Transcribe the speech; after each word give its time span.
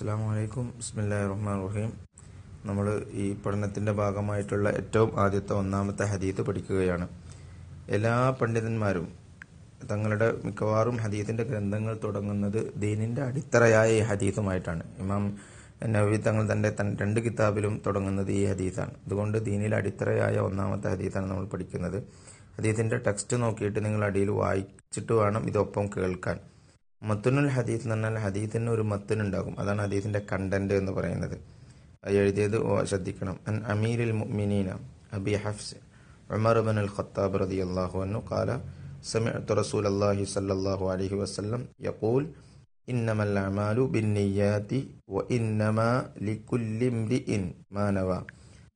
അസ്സാം 0.00 0.20
വലൈക്കും 0.28 0.66
ബിസ്മില്ലാ 0.76 1.16
റഹ്മാൻ 1.30 1.56
റഹീം 1.64 1.90
നമ്മൾ 2.68 2.86
ഈ 3.22 3.24
പഠനത്തിന്റെ 3.34 3.92
ഭാഗമായിട്ടുള്ള 3.92 4.68
ഏറ്റവും 4.70 5.10
ആദ്യത്തെ 5.20 5.52
ഒന്നാമത്തെ 5.52 6.04
ഹദീത്ത് 6.12 6.42
പഠിക്കുകയാണ്. 6.42 7.06
എല്ലാ 7.96 8.30
പണ്ഡിതന്മാരും 8.30 9.06
തങ്ങളുടെ 9.90 10.28
മിക്കവാറും 10.44 10.96
ഹദീത്തിന്റെ 10.96 11.44
ഗ്രന്ഥങ്ങൾ 11.44 12.00
തുടങ്ങുന്നത് 12.04 12.58
ദീനിന്റെ 12.76 13.22
അടിത്തറയായ 13.22 13.90
ഈ 13.98 14.00
ഹദീത്തുമായിട്ടാണ്. 14.00 14.84
ഇമാം 14.98 15.26
നവി 15.86 16.16
തങ്ങൾ 16.16 16.52
തന്റെ 16.52 16.70
രണ്ട് 17.02 17.20
കിതാബിലും 17.20 17.82
തുടങ്ങുന്നത് 17.86 18.32
ഈ 18.32 18.46
ഹദീത്താണ്. 18.46 18.94
അതുകൊണ്ട് 19.06 19.38
ദീനിൽ 19.50 19.74
അടിത്തറയായ 19.74 20.38
ഒന്നാമത്തെ 20.38 20.88
ഹദീത്താണ് 20.88 21.30
നമ്മൾ 21.30 21.46
പഠിക്കുന്നത്. 21.46 21.98
ഹദീത്തിന്റെ 22.58 22.96
ടെക്സ്റ്റ് 23.08 23.42
നോക്കിയിട്ട് 23.42 23.84
നിങ്ങൾ 23.84 24.04
അടിയിൽ 24.04 24.30
വായിച്ചിട്ട് 24.30 25.12
വേണം 25.12 25.44
ഇതൊപ്പം 25.46 25.86
കേൾക്കാൻ. 25.96 26.38
മത്തുനുൽ 27.01 27.49
ഹദീത്ത് 27.55 27.85
എന്ന് 27.85 27.95
പറഞ്ഞാൽ 27.97 28.21
ഹദീത്തിന് 28.23 28.69
ഒരു 28.71 28.83
മത്തുനുണ്ടാകും 28.91 29.55
അതാണ് 29.61 29.81
ഹദീത്തിന്റെ 29.85 30.21
കണ്ടന്റ് 30.31 30.73
എന്ന് 30.73 30.91
പറയുന്നത് 30.91 31.35
അത് 32.03 32.13
എഴുതിയത് 32.21 32.57
ഓ- 32.67 32.83
ശ്രദ്ധിക്കണം 32.85 33.35
അൻ 33.47 33.57
അമീരിൽ 33.73 34.13
മുഅ്മിനീന 34.19 34.69
അബി 35.11 35.33
ഹഫ്സ് 35.43 35.77
ഉമർ 36.29 36.57
ബൻ 36.67 36.77
അൽ 36.79 36.91
ഖത്താബ് 36.95 37.37
റളിയല്ലാഹു 37.43 37.97
അൻഹു 38.05 38.21
قال 38.25 38.49
سمعت 39.05 39.47
رسول 39.53 39.85
الله 39.85 40.17
صلى 40.27 40.53
الله 40.57 40.79
عليه 40.93 41.13
وسلم 41.15 41.61
يقول 41.81 42.23
إنما 42.87 43.23
الأعمال 43.23 43.77
بالنيات 43.93 44.71
وإنما 45.15 45.89
لكل 46.19 46.79
امرئ 46.85 47.27
ما 47.71 47.85
نوى 47.91 48.19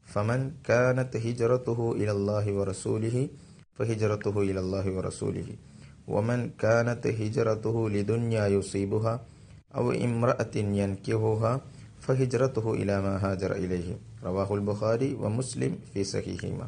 فمن 0.05 0.39
كانت 0.63 1.11
هجرته 1.17 1.79
إلى 1.93 2.11
الله 2.11 2.45
ورسوله 2.53 3.15
فهجرته 3.77 4.35
إلى 4.43 4.59
الله 4.59 4.85
ورسوله 4.91 5.47
ومن 6.07 6.39
كانت 6.57 7.03
هجرته 7.21 7.75
لدنيا 7.89 8.45
يصيبها 8.49 9.13
أو 9.71 9.85
امرأة 9.99 10.55
ينكهها 10.73 11.51
فهجرته 12.01 12.65
إلى 12.73 12.95
ما 12.99 13.13
هاجر 13.19 13.51
إليه 13.55 13.89
رواه 14.23 14.49
البخاري 14.51 15.09
ومسلم 15.15 15.71
في 15.91 15.99
صحيحهما 16.05 16.67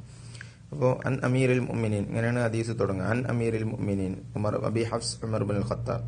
അപ്പോൾ 0.72 0.92
അൻ 1.08 1.14
അമീറുൽ 1.28 1.62
മുഅ്മിനീൻ 1.66 2.04
ഇങ്ങനെയാണ് 2.10 2.40
ഹദീസ് 2.44 2.74
തുടങ്ങുക 2.80 3.08
അൻ 3.14 3.20
അമീറുൽ 3.32 3.66
മുഅ്മിനീൻ 3.72 4.14
ഉമർ 4.38 4.54
അബി 4.68 4.84
ഹഫ്സ് 4.92 5.16
ഉമർ 5.26 5.42
ബിൻ 5.50 5.58
ഖത്താബ് 5.70 6.06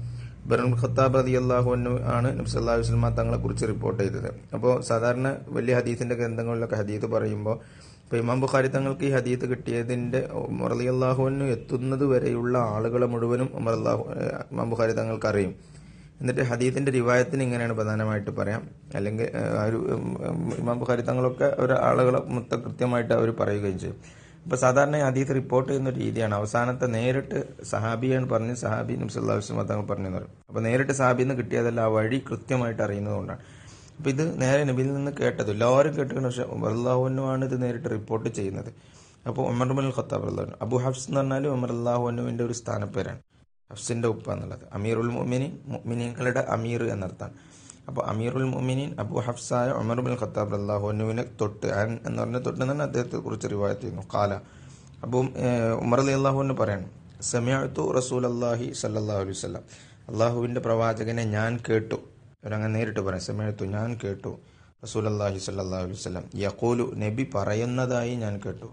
ബിൻ 0.51 0.61
ഖത്താബ് 0.81 1.17
റളിയല്ലാഹു 1.19 1.69
അൻഹു 1.77 1.95
ആണ് 2.17 2.29
നബി 2.37 2.49
സല്ലല്ലാഹു 2.51 2.77
അലൈഹി 2.79 2.87
വസല്ലം 2.87 3.15
തങ്ങളെ 3.19 3.39
കുറിച്ച് 3.45 3.65
റിപ്പോർട്ട് 3.71 4.01
ചെയ്തത്. 4.03 4.29
അപ്പോൾ 4.57 4.73
സാധാരണ 4.89 5.29
വലിയ 5.57 5.73
ഹദീസിന്റെ 5.79 6.15
ഗ്രന്ഥങ്ങളിലൊക്കെ 6.21 6.77
ഹദീസ് 6.81 7.09
പറയുമ്പോൾ 7.15 7.57
ഇപ്പോൾ 8.05 8.19
ഇമാം 8.23 8.39
ബുഖാരി 8.45 8.69
തങ്ങൾക്ക് 8.75 9.05
ഈ 9.09 9.11
ഹദീത്ത് 9.17 9.47
കിട്ടിയതിന്റെ 9.51 10.21
ഉമർ 10.43 10.71
റളിയല്ലാഹുവിന് 10.73 11.47
എത്തുന്നത് 11.55 12.05
വരെയുള്ള 12.13 12.55
ആളുകളെ 12.77 13.07
മുഴുവനും 13.15 13.49
ഉമർ 13.59 13.75
അള്ളാഹു 13.79 14.05
ഇമാം 14.53 14.71
ബുഖാരി 14.73 14.95
തങ്ങൾക്ക് 15.01 15.29
അറിയും. 15.33 15.53
എന്നിട്ട് 16.21 16.45
ഹദീത്തിന്റെ 16.51 16.93
റിവായത്തിന് 16.99 17.43
ഇങ്ങനെയാണ് 17.47 17.75
പ്രധാനമായിട്ട് 17.81 18.31
പറയാം. 18.39 18.63
അല്ലെങ്കിൽ 18.99 19.29
ഒരു 19.67 19.81
ഇമാം 20.63 20.79
ബുഖാരി 20.85 21.03
തങ്ങളൊക്കെ 21.11 21.51
ഒരു 21.65 21.75
ആളുകളെ 21.89 22.23
മൊത്തം 22.37 22.61
കൃത്യമായിട്ട് 22.65 23.13
അവർ 23.19 23.31
പറയുകയും 23.43 23.79
ചെയ്യും. 23.83 23.99
ഇപ്പൊ 24.45 24.57
സാധാരണ 24.57 24.97
അതീത് 24.97 25.29
റിപ്പോർട്ട് 25.29 25.73
ചെയ്യുന്ന 25.73 25.91
രീതിയാണ്. 25.91 26.35
അവസാനത്തെ 26.35 26.87
നേരിട്ട് 26.87 27.65
സഹാബിയാണ് 27.65 28.31
പറഞ്ഞ് 28.31 28.55
സഹാബി 28.55 28.93
നബ്സല്ലാസ്ലം 28.93 29.63
തങ്ങൾ 29.63 29.87
പറഞ്ഞു 29.87 30.11
പറയും. 30.11 30.29
അപ്പൊ 30.49 30.61
നേരിട്ട് 30.61 30.93
സഹാബിയിൽ 30.93 31.27
നിന്ന് 31.29 31.43
കിട്ടിയതല്ല 31.43 31.81
ആ 31.81 31.87
വഴി 31.87 32.25
കൃത്യമായിട്ട് 32.31 32.83
അറിയുന്നതുകൊണ്ടാണ് 32.83 33.41
അപ്പൊ 33.99 34.11
ഇത് 34.11 34.41
നേരെ 34.41 34.65
നബിയിൽ 34.65 34.95
നിന്ന് 34.95 35.11
കേട്ടത്. 35.21 35.51
എല്ലാവരും 35.51 35.97
കേട്ടിട്ടുണ്ട് 35.97 36.29
പക്ഷെ 36.29 36.43
ഉമർലാഹുവിനുമാണ് 36.43 37.45
ഇത് 37.45 37.63
നേരിട്ട് 37.63 37.91
റിപ്പോർട്ട് 37.91 38.29
ചെയ്യുന്നത്. 38.29 38.75
അപ്പോൾ 39.27 39.49
ഉമർ 39.49 39.73
ബുൽ 39.73 39.93
ഖത്താബ് 39.99 40.29
അള്ളാഹു 40.29 40.51
അബു 40.63 40.77
ഹഫ്സ് 40.77 41.09
എന്ന് 41.09 41.21
പറഞ്ഞാൽ 41.21 41.49
ഉമർ 41.49 41.73
അള്ളാഹുവിന്റെ 41.73 42.45
ഒരു 42.45 42.53
സ്ഥാനപ്പേരാണ്. 42.53 43.19
ഹഫ്സിന്റെ 43.73 44.09
ഉപ്പ 44.09 44.33
എന്നുള്ളത്. 44.33 44.61
അമീറുൽ 44.73 45.11
മൊമിനി 45.11 45.61
മുഅ്മിനീങ്ങളുടെ 45.67 46.41
അമീർ 46.41 46.85
എന്നർത്ഥം. 46.85 47.31
അപ്പോൾ 47.89 48.03
അമീറുൽ 48.11 48.45
മുഅ്മിനീൻ 48.55 48.91
അബു 49.03 49.21
ഹഫ്സായ 49.27 49.69
ഉമർ 49.71 50.01
ബിൻ 50.07 50.15
ഖത്താബ് 50.23 50.55
അള്ളാഹുവിനെ 50.55 51.25
തൊട്ട് 51.41 51.67
എന്ന് 51.67 52.23
പറഞ്ഞ 52.23 52.39
തൊട്ട് 52.39 52.63
തന്നെ 52.63 52.85
അദ്ദേഹത്തെ 52.85 53.17
കുറിച്ച് 53.17 53.47
റിവായത്ത് 53.53 53.81
ചെയ്യുന്നു. 53.81 54.05
കാല 54.15 54.33
അപ്പോൾ 55.05 55.23
ഉമർ 55.85 56.01
അലി 56.01 56.13
അള്ളാഹുവിന് 56.13 56.53
പറയണം 56.53 56.91
സമയത്തു 57.33 57.83
റസൂൽ 57.99 58.27
അള്ളാഹി 58.27 58.73
സല്ലാഹു 58.73 59.21
അലൈഹി 59.23 59.37
വസല്ലം. 59.39 59.63
അള്ളാഹുവിന്റെ 60.11 60.61
പ്രവാചകനെ 60.61 61.25
ഞാൻ 61.37 61.59
കേട്ടു. 61.69 61.99
അവരങ്ങനെ 62.43 62.73
നേരിട്ട് 62.73 63.01
പറയാം 63.01 63.25
സമയത്തു 63.31 63.65
ഞാൻ 63.65 63.89
കേട്ടു 64.05 64.33
റസൂൽ 64.85 65.07
അള്ളാഹി 65.13 65.39
സല്ലാഹു 65.39 65.83
അലൈഹി 65.85 65.99
വസല്ലം. 66.01 66.25
യഖൂലു 66.35 66.87
നബി 67.05 67.31
പറയുന്നതായി 67.35 68.15
ഞാൻ 68.25 68.41
കേട്ടു. 68.47 68.69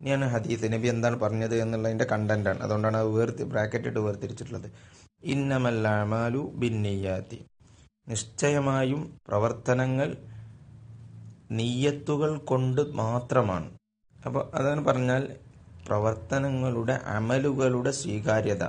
ഇനിയാണ് 0.00 0.28
ഹദീസ്. 0.34 0.64
നബി 0.74 0.86
എന്താണ് 0.94 1.16
പറഞ്ഞത് 1.20 1.56
എന്നുള്ളതിന്റെ 1.64 2.04
കണ്ടന്റ് 2.04 2.48
ആണ്. 2.50 2.60
അതുകൊണ്ടാണ് 2.60 2.96
അത് 2.96 3.10
വേർതി 3.16 3.42
ബ്രാക്കറ്റ് 3.42 3.88
ഇട്ട് 3.88 3.98
വേർതിരിച്ചിട്ടുള്ളത് 3.98 4.68
ഇന്നമല്ലാമാലു 5.24 6.42
ബിന്നിയാത്തി 6.62 7.40
നിശ്ചയമായും 8.08 9.20
പ്രവർത്തനങ്ങൾ 9.28 10.16
നീയത്തുകൾ 11.50 12.38
കൊണ്ട് 12.38 12.92
മാത്രമാണ്. 12.92 13.70
അപ്പോൾ 14.26 14.50
അതാണ് 14.54 14.84
പറഞ്ഞാൽ 14.84 15.36
പ്രവർത്തനങ്ങളുടെ 15.86 17.00
അമലുകളുടെ 17.04 17.90
സ്വീകാര്യത. 17.90 18.64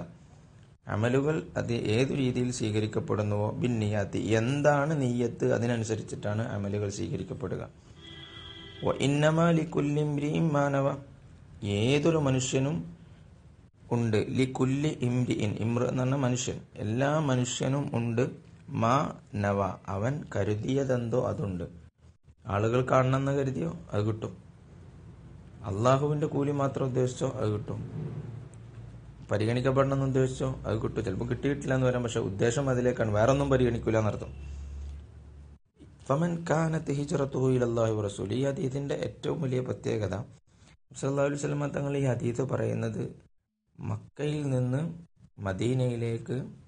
അമലുകൾ 0.88 1.48
അത് 1.58 1.74
ഏതു 1.74 2.14
രീതിയിൽ 2.14 2.52
സ്വീകരിക്കപ്പെടുന്നുവോ 2.52 3.52
ബിന്നിയാത്തി 3.52 4.18
എന്താണ് 4.18 5.02
നീയത്ത് 5.02 5.54
അതിനനുസരിച്ചിട്ടാണ് 5.54 6.48
അമലുകൾ 6.48 6.90
സ്വീകരിക്കപ്പെടുക. 6.90 7.70
മാനവ 10.40 10.96
ഏതൊരു 11.64 12.18
മനുഷ്യനും 12.18 12.98
ഉണ്ട്. 13.92 14.26
ലിക്കുല്ലി 14.30 14.98
ഇംരിഇൻ 15.02 15.52
ഇമ്ര 15.52 15.84
എന്ന് 15.84 16.04
പറഞ്ഞ 16.04 16.16
മനുഷ്യൻ. 16.16 16.60
എല്ലാ 16.76 17.20
മനുഷ്യനും 17.20 17.92
ഉണ്ട്. 17.94 18.55
മാ 18.70 19.14
നവ. 19.36 19.62
അവൻ 19.88 20.24
കരുതിയതെന്തോ 20.36 21.28
അതുണ്ട്. 21.28 21.64
ആളുകൾ 22.48 22.86
കാണണമെന്ന് 22.92 23.32
കരുതിയോ? 23.32 23.74
അത് 23.94 24.04
കിട്ടും. 24.04 24.38
അള്ളാഹുവിന്റെ 25.66 26.28
കൂലി 26.28 26.52
മാത്രം 26.52 26.86
ഉദ്ദേശിച്ചോ? 26.86 27.28
അത് 27.28 27.50
കിട്ടും. 27.50 27.90
പരിഗണിക്കപ്പെടണമെന്ന് 29.32 30.06
ഉദ്ദേശിച്ചോ? 30.06 30.56
അത് 30.66 30.82
കിട്ടും. 30.82 31.06
ചിലപ്പോൾ 31.06 31.26
കിട്ടിയിട്ടില്ല 31.26 31.74
എന്ന് 31.74 31.88
വരാം 31.88 32.04
പക്ഷെ 32.04 32.20
ഉദ്ദേശം 32.20 32.70
അതിലേക്കാണ്. 32.70 33.12
വേറെ 33.12 33.32
ഒന്നും 33.32 33.50
പരിഗണിക്കില്ല 33.50 33.98
എന്നർത്ഥം. 33.98 34.56
ഫമൻ 36.06 36.46
കാനത്ത് 36.50 36.92
ഹിജ്റത്തുഹു 36.92 37.48
അള്ളാഹു 37.48 38.02
റസൂൽ 38.02 38.34
ഈ 38.34 38.44
അതീതിന്റെ 38.44 38.96
ഏറ്റവും 38.96 39.42
വലിയ 39.42 39.60
പ്രത്യേകത 39.60 40.16
അലൈഹി 41.04 41.34
വസല്ലം 41.34 41.70
തങ്ങൾ 41.70 41.98
ഈ 41.98 42.04
അതീത് 42.04 42.50
പറയുന്നത് 42.50 43.16
മക്കയിൽ 43.80 44.50
നിന്ന് 44.50 44.94
മദീനയിലേക്ക് 45.40 46.65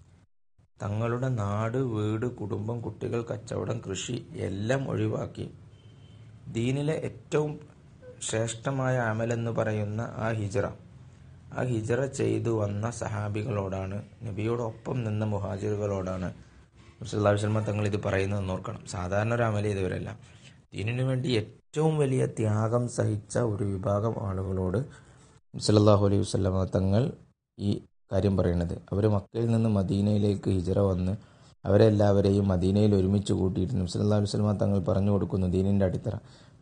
തങ്ങളുടെ 0.80 1.30
നാട് 1.42 1.78
വീട് 1.94 2.26
കുടുംബം 2.40 2.82
കുട്ടികൾ 2.82 3.22
കച്ചവടം 3.22 3.78
കൃഷി 3.88 4.16
എല്ലാം 4.48 4.82
ഒഴിവാക്കി. 4.92 5.46
ദീനിലെ 6.48 6.96
ഏറ്റവും 7.10 7.54
ശ്രേഷ്ഠമായ 8.22 8.98
അമലെന്ന് 9.12 9.52
പറയുന്ന 9.52 10.02
ആ 10.18 10.28
ഹിജറ. 10.32 10.66
ആ 11.58 11.62
ഹിജറ 11.64 12.06
ചെയ്തു 12.20 12.52
വന്ന 12.62 12.86
സഹാബികളോടാണ് 13.02 13.98
നബിയോടൊപ്പം 14.24 14.98
നിന്ന 15.04 15.26
മുഹാജിറുകളോടാണ് 15.26 16.30
മുസ്ലാഹിസ്മ 17.02 17.60
തങ്ങൾ 17.60 17.86
ഇത് 17.86 18.00
പറയുന്നത് 18.06 18.44
നോർക്കണം 18.50 18.82
സാധാരണ 18.88 19.34
ഒരു 19.34 19.44
അമല 19.44 19.68
ഇതുവരല്ല 19.68 20.10
ദീനിനു 20.74 21.04
വേണ്ടി 21.04 21.30
ഏറ്റവും 21.42 21.94
വലിയ 21.98 22.24
ത്യാഗം 22.40 22.88
സഹിച്ച 22.98 23.38
ഒരു 23.52 23.66
വിഭാഗം 23.66 24.16
ആളുകളോട് 24.28 24.80
സല്ലല്ലാഹു 25.54 26.04
അലൈഹി 26.08 26.24
വസ്ലമ 26.26 26.64
തങ്ങൾ 26.76 27.04
ഈ 27.58 27.72
കാര്യം 28.12 28.34
പറയുന്നത്. 28.40 28.76
അവർ 28.92 29.04
മക്കയിൽ 29.16 29.48
നിന്ന് 29.56 29.70
മദീനയിലേക്ക് 29.78 30.50
ഹിജറ 30.58 30.80
വന്ന് 30.90 31.14
അവരെല്ലാവരെയും 31.66 32.46
മദീനയിൽ 32.54 32.92
ഒരുമിച്ച് 32.96 33.34
കൂട്ടിയിട്ട് 33.40 33.74
നബ്സല്ലാ 33.80 34.18
അലൈഹി 34.18 34.30
വസല്ലമ 34.30 34.52
തങ്ങൾ 34.62 34.80
പറഞ്ഞു 34.90 35.12
കൊടുക്കുന്നു 35.14 35.48
ദീനിന്റെ 35.56 35.86
അടിത്തറ. 35.90 36.16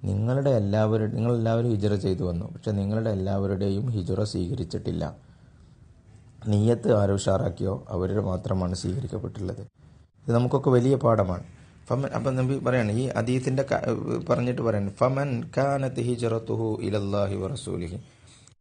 നിങ്ങളുടെ 0.10 0.52
എല്ലാവരും 0.62 1.12
നിങ്ങളെല്ലാവരും 1.16 1.70
ഹിജറ 1.76 1.94
ചെയ്തു 2.06 2.24
വന്നു. 2.30 2.46
പക്ഷെ 2.54 2.72
നിങ്ങളുടെ 2.80 3.12
എല്ലാവരുടെയും 3.18 3.86
ഹിജറ 3.96 4.24
സ്വീകരിച്ചിട്ടില്ല. 4.34 5.04
നീയത്ത് 6.52 6.90
ആരോ 7.02 7.14
ഉഷാറാക്കിയോ 7.20 7.74
അവരുടെ 7.96 8.24
മാത്രമാണ് 8.32 8.76
സ്വീകരിക്കപ്പെട്ടുള്ളത് 8.82 9.62
ഇത് 10.26 10.32
നമുക്കൊക്കെ 10.38 10.70
വലിയ 10.78 10.96
പാഠമാണ്. 11.06 11.46
ഫമൻ 11.88 12.10
അപ്പം 12.18 12.34
നബി 12.36 12.56
പറയാണ് 12.68 12.92
ഈ 13.02 13.04
അദീത്തിന്റെ 13.20 13.64
പറഞ്ഞിട്ട് 14.30 14.62
പറയാണ് 14.68 14.92
ഫമൻ 15.00 15.30
കാനത്ത് 15.58 16.02
ഹിജറത്തുഹു 16.10 16.68
ഇലല്ലാഹി 16.88 17.36
വറസൂലിഹി 17.36 17.98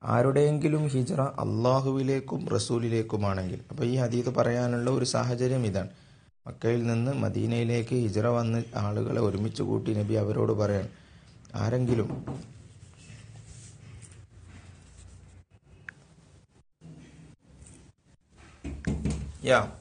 ആരുടെയെങ്കിലും 0.04 0.88
ഹിജറ 0.88 1.20
അള്ളാഹുവിലേക്കും 1.20 2.48
റസൂലിലേക്കുമാണെങ്കിൽ. 2.48 3.60
അപ്പോൾ 3.70 3.84
ഈ 3.84 3.96
ഹദീത് 3.96 4.34
പറയാനുള്ള 4.34 4.90
ഒരു 4.90 5.04
സാഹചര്യം 5.04 5.66
ഇതാണ്. 5.66 5.88
മക്കയിൽ 6.46 6.86
നിന്ന് 6.86 7.12
മദീനയിലേക്ക് 7.12 7.94
ഹിജറ 7.94 8.26
വന്ന് 8.26 8.64
ആളുകളെ 8.76 9.20
ഒരുമിച്ച് 9.20 9.62
കൂട്ടി 9.62 9.94
നബി 9.94 10.14
അവരോട് 10.14 10.52
പറയാൻ 10.52 10.88
ആരെങ്കിലും 11.54 12.10
യാ 19.44 19.72